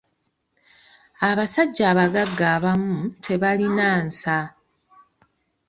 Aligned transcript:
Abasajja 1.29 1.83
abagagga 1.91 2.45
abamu 2.55 2.97
tebalina 3.25 3.87
nsa. 4.05 4.39